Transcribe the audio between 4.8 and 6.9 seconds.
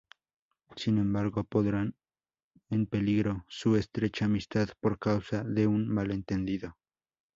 causa de un malentendido.